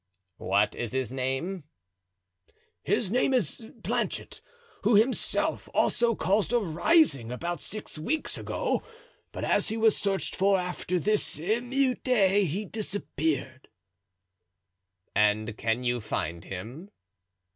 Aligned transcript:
"What 0.39 0.73
is 0.73 0.93
his 0.93 1.11
name?" 1.11 1.65
"He 2.81 2.93
is 2.93 3.11
named 3.11 3.35
Planchet, 3.83 4.41
who 4.81 4.95
himself 4.95 5.69
also 5.75 6.15
caused 6.15 6.51
a 6.51 6.57
rising 6.57 7.31
about 7.31 7.61
six 7.61 7.99
weeks 7.99 8.35
ago; 8.35 8.81
but 9.31 9.43
as 9.43 9.67
he 9.69 9.77
was 9.77 9.95
searched 9.95 10.35
for 10.35 10.57
after 10.57 10.97
this 10.97 11.37
emeute 11.37 12.07
he 12.47 12.65
disappeared." 12.65 13.67
"And 15.15 15.55
can 15.55 15.83
you 15.83 16.01
find 16.01 16.45
him?" 16.45 16.89